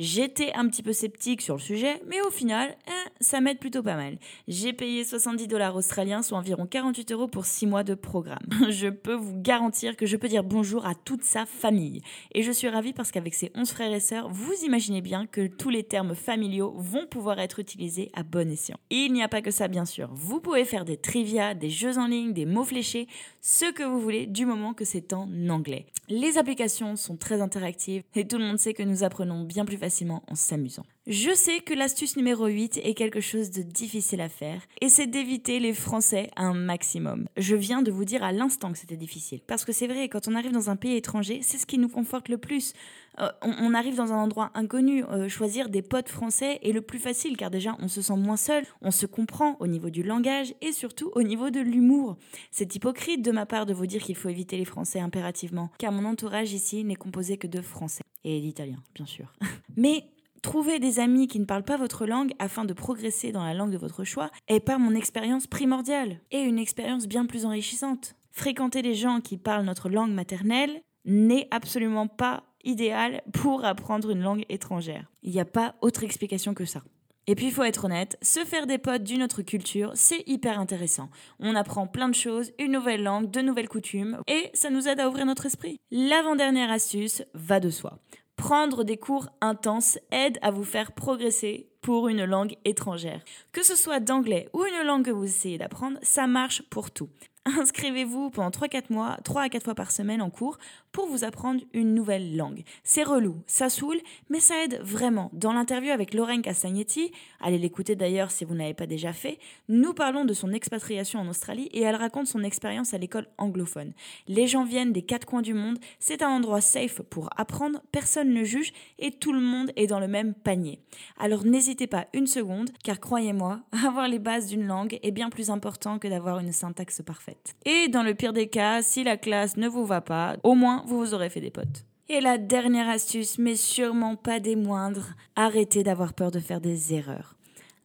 J'étais 0.00 0.52
un 0.52 0.68
petit 0.68 0.84
peu 0.84 0.92
sceptique 0.92 1.42
sur 1.42 1.56
le 1.56 1.60
sujet, 1.60 2.00
mais 2.06 2.20
au 2.20 2.30
final, 2.30 2.76
eh, 2.86 3.08
ça 3.20 3.40
m'aide 3.40 3.58
plutôt 3.58 3.82
pas 3.82 3.96
mal. 3.96 4.16
J'ai 4.46 4.72
payé 4.72 5.02
70 5.02 5.48
dollars 5.48 5.74
australiens, 5.74 6.22
soit 6.22 6.38
environ 6.38 6.68
48 6.68 7.10
euros 7.10 7.26
pour 7.26 7.46
6 7.46 7.66
mois 7.66 7.82
de 7.82 7.94
programme. 7.94 8.38
Je 8.68 8.86
peux 8.86 9.16
vous 9.16 9.34
garantir 9.34 9.96
que 9.96 10.06
je 10.06 10.16
peux 10.16 10.28
dire 10.28 10.44
bonjour 10.44 10.86
à 10.86 10.94
toute 10.94 11.24
sa 11.24 11.46
famille. 11.46 12.00
Et 12.30 12.44
je 12.44 12.52
suis 12.52 12.68
ravie 12.68 12.92
parce 12.92 13.10
qu'avec 13.10 13.34
ses 13.34 13.50
11 13.56 13.68
frères 13.70 13.92
et 13.92 13.98
sœurs, 13.98 14.28
vous 14.30 14.54
imaginez 14.64 15.00
bien 15.00 15.26
que 15.26 15.48
tous 15.48 15.68
les 15.68 15.82
termes 15.82 16.14
familiaux 16.14 16.74
vont 16.76 17.08
pouvoir 17.08 17.40
être 17.40 17.58
utilisés 17.58 18.12
à 18.14 18.22
bon 18.22 18.48
escient. 18.52 18.78
il 18.90 19.12
n'y 19.12 19.24
a 19.24 19.28
pas 19.28 19.42
que 19.42 19.50
ça, 19.50 19.66
bien 19.66 19.84
sûr. 19.84 20.10
Vous 20.12 20.40
pouvez 20.40 20.64
faire 20.64 20.84
des 20.84 20.96
trivia, 20.96 21.54
des 21.54 21.70
jeux 21.70 21.98
en 21.98 22.06
ligne, 22.06 22.32
des 22.32 22.46
mots 22.46 22.62
fléchés, 22.62 23.08
ce 23.40 23.72
que 23.72 23.82
vous 23.82 23.98
voulez, 23.98 24.26
du 24.26 24.46
moment 24.46 24.74
que 24.74 24.84
c'est 24.84 25.12
en 25.12 25.28
anglais. 25.48 25.86
Les 26.08 26.38
applications 26.38 26.94
sont 26.94 27.16
très 27.16 27.40
interactives 27.40 28.04
et 28.14 28.28
tout 28.28 28.38
le 28.38 28.44
monde 28.44 28.58
sait 28.58 28.74
que 28.74 28.84
nous 28.84 29.02
apprenons 29.02 29.42
bien 29.42 29.64
plus 29.64 29.76
facilement 29.76 29.87
facilement 29.88 30.22
en 30.28 30.34
s'amusant. 30.34 30.84
Je 31.10 31.34
sais 31.34 31.60
que 31.60 31.72
l'astuce 31.72 32.18
numéro 32.18 32.48
8 32.48 32.80
est 32.84 32.92
quelque 32.92 33.22
chose 33.22 33.50
de 33.50 33.62
difficile 33.62 34.20
à 34.20 34.28
faire 34.28 34.60
et 34.82 34.90
c'est 34.90 35.06
d'éviter 35.06 35.58
les 35.58 35.72
Français 35.72 36.28
un 36.36 36.52
maximum. 36.52 37.28
Je 37.38 37.56
viens 37.56 37.80
de 37.80 37.90
vous 37.90 38.04
dire 38.04 38.22
à 38.22 38.30
l'instant 38.30 38.72
que 38.72 38.76
c'était 38.76 38.98
difficile 38.98 39.40
parce 39.46 39.64
que 39.64 39.72
c'est 39.72 39.86
vrai, 39.86 40.10
quand 40.10 40.28
on 40.28 40.34
arrive 40.34 40.52
dans 40.52 40.68
un 40.68 40.76
pays 40.76 40.96
étranger, 40.96 41.40
c'est 41.42 41.56
ce 41.56 41.64
qui 41.64 41.78
nous 41.78 41.88
conforte 41.88 42.28
le 42.28 42.36
plus. 42.36 42.74
Euh, 43.20 43.30
on, 43.40 43.72
arrive 43.72 43.96
dans 43.96 44.12
un 44.12 44.18
endroit 44.18 44.50
inconnu, 44.52 45.02
euh, 45.06 45.30
choisir 45.30 45.70
des 45.70 45.80
potes 45.80 46.10
français 46.10 46.58
est 46.60 46.72
le 46.72 46.82
plus 46.82 46.98
facile 46.98 47.38
car 47.38 47.50
déjà 47.50 47.74
on 47.80 47.88
se 47.88 48.02
sent 48.02 48.16
moins 48.16 48.36
seul, 48.36 48.64
on 48.82 48.90
se 48.90 49.06
comprend 49.06 49.56
au 49.60 49.66
niveau 49.66 49.88
du 49.88 50.02
langage 50.02 50.52
et 50.60 50.72
surtout 50.72 51.10
au 51.14 51.22
niveau 51.22 51.48
de 51.48 51.60
l'humour. 51.60 52.18
C'est 52.50 52.76
hypocrite 52.76 53.22
de 53.22 53.32
ma 53.32 53.46
part 53.46 53.64
de 53.64 53.72
vous 53.72 53.86
dire 53.86 54.02
qu'il 54.02 54.14
faut 54.14 54.28
éviter 54.28 54.58
les 54.58 54.66
Français 54.66 55.00
impérativement 55.00 55.70
car 55.78 55.90
mon 55.90 56.04
entourage 56.04 56.52
ici 56.52 56.84
n'est 56.84 56.96
composé 56.96 57.38
que 57.38 57.46
de 57.46 57.62
Français 57.62 58.02
et 58.24 58.42
d'Italiens, 58.42 58.82
bien 58.94 59.06
sûr. 59.06 59.32
Mais 59.78 60.04
Trouver 60.42 60.78
des 60.78 61.00
amis 61.00 61.26
qui 61.26 61.40
ne 61.40 61.44
parlent 61.44 61.64
pas 61.64 61.76
votre 61.76 62.06
langue 62.06 62.32
afin 62.38 62.64
de 62.64 62.72
progresser 62.72 63.32
dans 63.32 63.44
la 63.44 63.54
langue 63.54 63.72
de 63.72 63.78
votre 63.78 64.04
choix 64.04 64.30
est 64.46 64.60
pas 64.60 64.78
mon 64.78 64.94
expérience 64.94 65.46
primordiale 65.46 66.20
et 66.30 66.40
une 66.40 66.58
expérience 66.58 67.08
bien 67.08 67.26
plus 67.26 67.44
enrichissante. 67.44 68.14
Fréquenter 68.30 68.82
des 68.82 68.94
gens 68.94 69.20
qui 69.20 69.36
parlent 69.36 69.64
notre 69.64 69.88
langue 69.88 70.12
maternelle 70.12 70.82
n'est 71.04 71.48
absolument 71.50 72.06
pas 72.06 72.44
idéal 72.64 73.22
pour 73.32 73.64
apprendre 73.64 74.10
une 74.10 74.22
langue 74.22 74.44
étrangère. 74.48 75.10
Il 75.22 75.32
n'y 75.32 75.40
a 75.40 75.44
pas 75.44 75.74
autre 75.80 76.04
explication 76.04 76.54
que 76.54 76.64
ça. 76.64 76.82
Et 77.26 77.34
puis 77.34 77.46
il 77.46 77.52
faut 77.52 77.64
être 77.64 77.84
honnête, 77.84 78.16
se 78.22 78.44
faire 78.44 78.66
des 78.66 78.78
potes 78.78 79.02
d'une 79.02 79.22
autre 79.22 79.42
culture, 79.42 79.90
c'est 79.94 80.22
hyper 80.26 80.58
intéressant. 80.58 81.10
On 81.40 81.56
apprend 81.56 81.86
plein 81.86 82.08
de 82.08 82.14
choses, 82.14 82.52
une 82.58 82.72
nouvelle 82.72 83.02
langue, 83.02 83.30
de 83.30 83.42
nouvelles 83.42 83.68
coutumes, 83.68 84.18
et 84.28 84.50
ça 84.54 84.70
nous 84.70 84.88
aide 84.88 85.00
à 85.00 85.08
ouvrir 85.10 85.26
notre 85.26 85.44
esprit. 85.44 85.78
L'avant-dernière 85.90 86.70
astuce 86.70 87.22
va 87.34 87.60
de 87.60 87.68
soi. 87.68 87.98
Prendre 88.38 88.84
des 88.84 88.96
cours 88.96 89.28
intenses 89.40 89.98
aide 90.12 90.38
à 90.42 90.52
vous 90.52 90.62
faire 90.62 90.92
progresser 90.92 91.68
pour 91.88 92.08
une 92.08 92.26
langue 92.26 92.54
étrangère. 92.66 93.22
Que 93.50 93.62
ce 93.62 93.74
soit 93.74 93.98
d'anglais 93.98 94.50
ou 94.52 94.62
une 94.62 94.86
langue 94.86 95.06
que 95.06 95.10
vous 95.10 95.24
essayez 95.24 95.56
d'apprendre, 95.56 95.98
ça 96.02 96.26
marche 96.26 96.60
pour 96.68 96.90
tout. 96.90 97.08
Inscrivez-vous 97.46 98.28
pendant 98.30 98.50
3-4 98.50 98.84
mois, 98.90 99.16
3 99.24 99.42
à 99.42 99.48
4 99.48 99.64
fois 99.64 99.74
par 99.74 99.90
semaine 99.90 100.20
en 100.20 100.28
cours 100.28 100.58
pour 100.92 101.06
vous 101.06 101.24
apprendre 101.24 101.62
une 101.72 101.94
nouvelle 101.94 102.36
langue. 102.36 102.64
C'est 102.82 103.02
relou, 103.02 103.36
ça 103.46 103.68
saoule, 103.70 104.00
mais 104.28 104.40
ça 104.40 104.64
aide 104.64 104.80
vraiment. 104.82 105.30
Dans 105.32 105.52
l'interview 105.52 105.90
avec 105.90 106.12
Lorraine 106.12 106.42
Castagnetti, 106.42 107.12
allez 107.40 107.58
l'écouter 107.58 107.94
d'ailleurs 107.94 108.30
si 108.30 108.44
vous 108.44 108.54
n'avez 108.54 108.74
pas 108.74 108.86
déjà 108.86 109.12
fait, 109.12 109.38
nous 109.68 109.94
parlons 109.94 110.24
de 110.24 110.34
son 110.34 110.52
expatriation 110.52 111.20
en 111.20 111.28
Australie 111.28 111.68
et 111.72 111.82
elle 111.82 111.96
raconte 111.96 112.26
son 112.26 112.42
expérience 112.42 112.94
à 112.94 112.98
l'école 112.98 113.28
anglophone. 113.38 113.92
Les 114.26 114.46
gens 114.46 114.64
viennent 114.64 114.92
des 114.92 115.02
quatre 115.02 115.26
coins 115.26 115.42
du 115.42 115.54
monde, 115.54 115.78
c'est 116.00 116.22
un 116.22 116.30
endroit 116.30 116.60
safe 116.60 117.02
pour 117.02 117.30
apprendre, 117.36 117.80
personne 117.92 118.32
ne 118.32 118.44
juge 118.44 118.72
et 118.98 119.12
tout 119.12 119.32
le 119.32 119.40
monde 119.40 119.70
est 119.76 119.86
dans 119.86 120.00
le 120.00 120.08
même 120.08 120.34
panier. 120.34 120.80
Alors 121.18 121.44
n'hésitez 121.44 121.77
pas 121.86 122.06
une 122.12 122.26
seconde, 122.26 122.70
car 122.82 123.00
croyez-moi, 123.00 123.60
avoir 123.86 124.08
les 124.08 124.18
bases 124.18 124.48
d'une 124.48 124.66
langue 124.66 124.98
est 125.02 125.10
bien 125.10 125.30
plus 125.30 125.50
important 125.50 125.98
que 125.98 126.08
d'avoir 126.08 126.38
une 126.40 126.52
syntaxe 126.52 127.02
parfaite. 127.02 127.54
Et 127.64 127.88
dans 127.88 128.02
le 128.02 128.14
pire 128.14 128.32
des 128.32 128.48
cas, 128.48 128.82
si 128.82 129.04
la 129.04 129.16
classe 129.16 129.56
ne 129.56 129.68
vous 129.68 129.86
va 129.86 130.00
pas, 130.00 130.36
au 130.42 130.54
moins 130.54 130.82
vous 130.86 130.98
vous 130.98 131.14
aurez 131.14 131.30
fait 131.30 131.40
des 131.40 131.50
potes. 131.50 131.84
Et 132.08 132.20
la 132.20 132.38
dernière 132.38 132.88
astuce, 132.88 133.38
mais 133.38 133.54
sûrement 133.54 134.16
pas 134.16 134.40
des 134.40 134.56
moindres, 134.56 135.08
arrêtez 135.36 135.82
d'avoir 135.82 136.14
peur 136.14 136.30
de 136.30 136.40
faire 136.40 136.60
des 136.60 136.94
erreurs. 136.94 137.36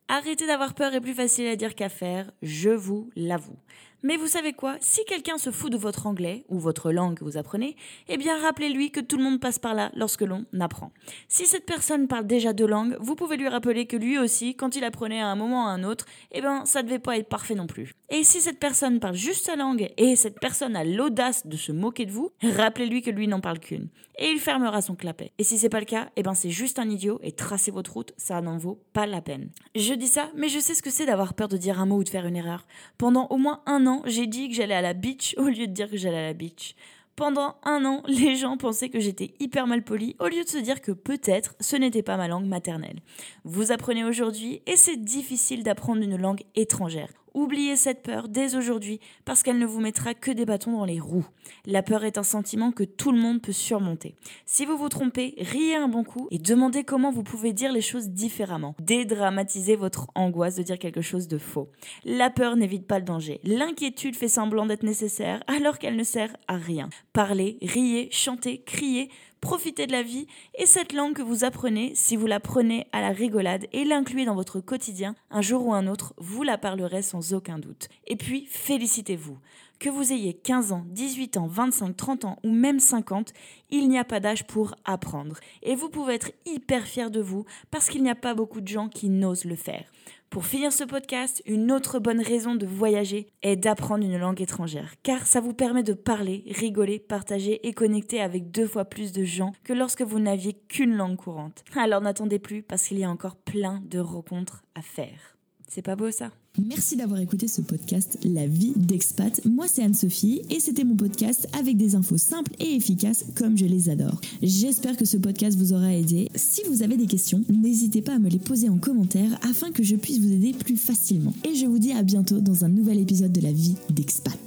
Arrêtez 0.07 0.47
d'avoir 0.47 0.73
peur 0.73 0.93
est 0.93 1.01
plus 1.01 1.13
facile 1.13 1.47
à 1.47 1.55
dire 1.55 1.75
qu'à 1.75 1.89
faire, 1.89 2.31
je 2.41 2.69
vous 2.69 3.09
l'avoue. 3.15 3.57
Mais 4.05 4.17
vous 4.17 4.27
savez 4.27 4.51
quoi? 4.51 4.75
Si 4.81 5.05
quelqu'un 5.05 5.37
se 5.37 5.49
fout 5.49 5.71
de 5.71 5.77
votre 5.77 6.07
anglais 6.07 6.43
ou 6.49 6.59
votre 6.59 6.91
langue 6.91 7.17
que 7.17 7.23
vous 7.23 7.37
apprenez, 7.37 7.77
eh 8.09 8.17
bien 8.17 8.37
rappelez-lui 8.37 8.91
que 8.91 8.99
tout 8.99 9.15
le 9.15 9.23
monde 9.23 9.39
passe 9.39 9.59
par 9.59 9.73
là 9.73 9.93
lorsque 9.95 10.23
l'on 10.23 10.45
apprend. 10.59 10.91
Si 11.29 11.45
cette 11.45 11.65
personne 11.65 12.09
parle 12.09 12.27
déjà 12.27 12.51
deux 12.51 12.67
langues, 12.67 12.97
vous 12.99 13.15
pouvez 13.15 13.37
lui 13.37 13.47
rappeler 13.47 13.85
que 13.85 13.95
lui 13.95 14.19
aussi, 14.19 14.57
quand 14.57 14.75
il 14.75 14.83
apprenait 14.83 15.21
à 15.21 15.27
un 15.27 15.35
moment 15.35 15.63
ou 15.63 15.67
à 15.67 15.71
un 15.71 15.85
autre, 15.85 16.05
eh 16.33 16.41
bien 16.41 16.65
ça 16.65 16.83
devait 16.83 16.99
pas 16.99 17.17
être 17.17 17.29
parfait 17.29 17.55
non 17.55 17.65
plus. 17.65 17.93
Et 18.09 18.25
si 18.25 18.41
cette 18.41 18.59
personne 18.59 18.99
parle 18.99 19.15
juste 19.15 19.45
sa 19.45 19.55
langue 19.55 19.89
et 19.95 20.17
cette 20.17 20.39
personne 20.39 20.75
a 20.75 20.83
l'audace 20.83 21.47
de 21.47 21.55
se 21.55 21.71
moquer 21.71 22.05
de 22.05 22.11
vous, 22.11 22.31
rappelez-lui 22.43 23.01
que 23.03 23.09
lui 23.09 23.29
n'en 23.29 23.39
parle 23.39 23.59
qu'une. 23.59 23.87
Et 24.19 24.29
il 24.29 24.39
fermera 24.39 24.81
son 24.81 24.95
clapet. 24.95 25.31
Et 25.39 25.43
si 25.43 25.57
c'est 25.57 25.69
pas 25.69 25.79
le 25.79 25.85
cas, 25.85 26.09
eh 26.15 26.23
ben 26.23 26.35
c'est 26.35 26.51
juste 26.51 26.77
un 26.77 26.89
idiot 26.89 27.19
et 27.23 27.31
tracez 27.31 27.71
votre 27.71 27.93
route, 27.93 28.13
ça 28.17 28.41
n'en 28.41 28.57
vaut 28.57 28.83
pas 28.93 29.07
la 29.07 29.21
peine. 29.21 29.49
Je 29.75 29.93
dis 29.93 30.07
ça, 30.07 30.29
mais 30.35 30.49
je 30.49 30.59
sais 30.59 30.75
ce 30.75 30.83
que 30.83 30.91
c'est 30.91 31.07
d'avoir 31.07 31.33
peur 31.33 31.47
de 31.47 31.57
dire 31.57 31.79
un 31.79 31.87
mot 31.87 31.97
ou 31.97 32.03
de 32.03 32.09
faire 32.09 32.27
une 32.27 32.35
erreur. 32.35 32.67
Pendant 32.97 33.27
au 33.27 33.37
moins 33.37 33.63
un 33.65 33.87
an, 33.87 33.92
j'ai 34.05 34.27
dit 34.27 34.49
que 34.49 34.55
j'allais 34.55 34.73
à 34.73 34.81
la 34.81 34.93
beach 34.93 35.35
au 35.37 35.43
lieu 35.43 35.67
de 35.67 35.73
dire 35.73 35.89
que 35.89 35.97
j'allais 35.97 36.17
à 36.17 36.27
la 36.27 36.33
beach. 36.33 36.75
Pendant 37.15 37.57
un 37.63 37.85
an, 37.85 38.01
les 38.07 38.35
gens 38.35 38.57
pensaient 38.57 38.89
que 38.89 38.99
j'étais 38.99 39.35
hyper 39.39 39.67
mal 39.67 39.83
poli 39.83 40.15
au 40.19 40.27
lieu 40.27 40.43
de 40.43 40.49
se 40.49 40.57
dire 40.57 40.81
que 40.81 40.91
peut-être 40.91 41.55
ce 41.59 41.75
n'était 41.75 42.01
pas 42.01 42.17
ma 42.17 42.27
langue 42.27 42.47
maternelle. 42.47 43.01
Vous 43.43 43.71
apprenez 43.71 44.03
aujourd'hui 44.03 44.63
et 44.65 44.75
c'est 44.75 44.97
difficile 44.97 45.63
d'apprendre 45.63 46.01
une 46.01 46.17
langue 46.17 46.41
étrangère. 46.55 47.09
Oubliez 47.33 47.75
cette 47.75 48.03
peur 48.03 48.29
dès 48.29 48.55
aujourd'hui 48.55 48.99
parce 49.25 49.41
qu'elle 49.41 49.57
ne 49.57 49.65
vous 49.65 49.81
mettra 49.81 50.13
que 50.13 50.29
des 50.29 50.45
bâtons 50.45 50.77
dans 50.77 50.85
les 50.85 50.99
roues. 50.99 51.25
La 51.65 51.81
peur 51.81 52.03
est 52.03 52.19
un 52.19 52.23
sentiment 52.23 52.71
que 52.71 52.83
tout 52.83 53.11
le 53.11 53.17
monde 53.17 53.41
peut 53.41 53.51
surmonter. 53.51 54.15
Si 54.45 54.65
vous 54.65 54.77
vous 54.77 54.89
trompez, 54.89 55.33
riez 55.39 55.75
un 55.75 55.87
bon 55.87 56.03
coup 56.03 56.27
et 56.29 56.37
demandez 56.37 56.83
comment 56.83 57.11
vous 57.11 57.23
pouvez 57.23 57.51
dire 57.51 57.71
les 57.71 57.81
choses 57.81 58.09
différemment. 58.09 58.75
Dédramatisez 58.79 59.75
votre 59.75 60.07
angoisse 60.13 60.55
de 60.55 60.63
dire 60.63 60.77
quelque 60.77 61.01
chose 61.01 61.27
de 61.27 61.39
faux. 61.39 61.71
La 62.05 62.29
peur 62.29 62.55
n'évite 62.55 62.85
pas 62.85 62.99
le 62.99 63.05
danger. 63.05 63.39
L'inquiétude 63.43 64.15
fait 64.15 64.27
semblant 64.27 64.67
d'être 64.67 64.83
nécessaire 64.83 65.43
alors 65.47 65.79
qu'elle 65.79 65.95
ne 65.95 66.03
sert 66.03 66.35
à 66.47 66.57
rien. 66.57 66.89
Parlez, 67.13 67.57
riez, 67.63 68.09
chantez, 68.11 68.61
criez 68.63 69.09
profitez 69.43 69.87
de 69.87 69.91
la 69.91 70.03
vie 70.03 70.25
et 70.57 70.65
cette 70.65 70.93
langue 70.93 71.15
que 71.15 71.21
vous 71.21 71.43
apprenez, 71.43 71.91
si 71.95 72.15
vous 72.15 72.27
la 72.27 72.39
prenez 72.39 72.87
à 72.93 73.01
la 73.01 73.09
rigolade 73.09 73.67
et 73.73 73.83
l'incluez 73.83 74.23
dans 74.23 74.35
votre 74.35 74.61
quotidien, 74.61 75.15
un 75.29 75.41
jour 75.41 75.67
ou 75.67 75.73
un 75.73 75.85
autre, 75.87 76.13
vous 76.17 76.43
la 76.43 76.57
parlerez 76.57 77.01
sans 77.01 77.33
aucun 77.33 77.59
doute. 77.59 77.89
Et 78.07 78.15
puis, 78.15 78.45
félicitez-vous. 78.49 79.37
Que 79.79 79.89
vous 79.89 80.13
ayez 80.13 80.33
15 80.33 80.71
ans, 80.71 80.85
18 80.87 81.35
ans, 81.35 81.47
25, 81.47 81.97
30 81.97 82.23
ans 82.23 82.39
ou 82.45 82.51
même 82.51 82.79
50, 82.79 83.33
il 83.69 83.89
n'y 83.89 83.99
a 83.99 84.05
pas 84.05 84.21
d'âge 84.21 84.47
pour 84.47 84.75
apprendre. 84.85 85.35
Et 85.61 85.75
vous 85.75 85.89
pouvez 85.89 86.13
être 86.13 86.31
hyper 86.45 86.85
fier 86.85 87.11
de 87.11 87.19
vous 87.19 87.43
parce 87.69 87.89
qu'il 87.89 88.01
n'y 88.01 88.09
a 88.09 88.15
pas 88.15 88.35
beaucoup 88.35 88.61
de 88.61 88.67
gens 88.69 88.87
qui 88.87 89.09
n'osent 89.09 89.43
le 89.43 89.57
faire. 89.57 89.91
Pour 90.33 90.47
finir 90.47 90.73
ce 90.73 90.83
podcast, 90.83 91.43
une 91.45 91.71
autre 91.71 91.99
bonne 91.99 92.19
raison 92.19 92.55
de 92.55 92.65
voyager 92.65 93.27
est 93.43 93.55
d'apprendre 93.55 94.03
une 94.03 94.17
langue 94.17 94.41
étrangère, 94.41 94.95
car 95.03 95.27
ça 95.27 95.41
vous 95.41 95.53
permet 95.53 95.83
de 95.83 95.93
parler, 95.93 96.43
rigoler, 96.47 96.97
partager 96.97 97.67
et 97.67 97.71
connecter 97.71 98.19
avec 98.19 98.49
deux 98.49 98.65
fois 98.65 98.83
plus 98.83 99.11
de 99.11 99.23
gens 99.23 99.53
que 99.63 99.73
lorsque 99.73 100.01
vous 100.01 100.17
n'aviez 100.17 100.53
qu'une 100.53 100.95
langue 100.95 101.17
courante. 101.17 101.63
Alors 101.75 102.01
n'attendez 102.01 102.39
plus 102.39 102.63
parce 102.63 102.87
qu'il 102.87 102.97
y 102.97 103.03
a 103.03 103.11
encore 103.11 103.35
plein 103.35 103.83
de 103.85 103.99
rencontres 103.99 104.63
à 104.73 104.81
faire. 104.81 105.32
C'est 105.73 105.81
pas 105.81 105.95
beau 105.95 106.11
ça 106.11 106.29
Merci 106.63 106.95
d'avoir 106.97 107.19
écouté 107.19 107.47
ce 107.47 107.61
podcast 107.61 108.19
La 108.23 108.45
vie 108.45 108.73
d'expat. 108.75 109.43
Moi 109.43 109.65
c'est 109.67 109.81
Anne-Sophie 109.81 110.43
et 110.51 110.59
c'était 110.59 110.83
mon 110.83 110.95
podcast 110.95 111.47
avec 111.57 111.77
des 111.77 111.95
infos 111.95 112.19
simples 112.19 112.51
et 112.59 112.75
efficaces 112.75 113.25
comme 113.33 113.57
je 113.57 113.65
les 113.65 113.89
adore. 113.89 114.21
J'espère 114.43 114.95
que 114.97 115.05
ce 115.05 115.17
podcast 115.17 115.57
vous 115.57 115.73
aura 115.73 115.91
aidé. 115.91 116.29
Si 116.35 116.61
vous 116.69 116.83
avez 116.83 116.95
des 116.95 117.07
questions, 117.07 117.43
n'hésitez 117.49 118.03
pas 118.03 118.13
à 118.13 118.19
me 118.19 118.29
les 118.29 118.37
poser 118.37 118.69
en 118.69 118.77
commentaire 118.77 119.39
afin 119.41 119.71
que 119.71 119.81
je 119.81 119.95
puisse 119.95 120.19
vous 120.19 120.31
aider 120.31 120.53
plus 120.53 120.77
facilement. 120.77 121.33
Et 121.43 121.55
je 121.55 121.65
vous 121.65 121.79
dis 121.79 121.93
à 121.93 122.03
bientôt 122.03 122.39
dans 122.39 122.65
un 122.65 122.69
nouvel 122.69 122.99
épisode 122.99 123.31
de 123.31 123.41
La 123.41 123.51
vie 123.51 123.75
d'expat. 123.89 124.37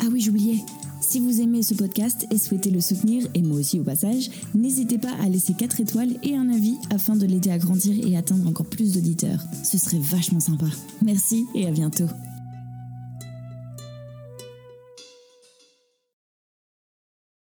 Ah 0.00 0.06
oui, 0.10 0.22
j'oubliais. 0.22 0.60
Si 1.06 1.20
vous 1.20 1.42
aimez 1.42 1.62
ce 1.62 1.74
podcast 1.74 2.26
et 2.30 2.38
souhaitez 2.38 2.70
le 2.70 2.80
soutenir, 2.80 3.28
et 3.34 3.42
moi 3.42 3.58
aussi 3.58 3.78
au 3.78 3.84
passage, 3.84 4.30
n'hésitez 4.54 4.98
pas 4.98 5.12
à 5.22 5.28
laisser 5.28 5.52
4 5.52 5.80
étoiles 5.80 6.16
et 6.22 6.34
un 6.34 6.48
avis 6.48 6.76
afin 6.90 7.14
de 7.14 7.26
l'aider 7.26 7.50
à 7.50 7.58
grandir 7.58 8.04
et 8.04 8.16
atteindre 8.16 8.48
encore 8.48 8.66
plus 8.66 8.94
d'auditeurs. 8.94 9.44
Ce 9.62 9.78
serait 9.78 10.00
vachement 10.00 10.40
sympa. 10.40 10.66
Merci 11.02 11.44
et 11.54 11.66
à 11.66 11.70
bientôt. 11.70 12.08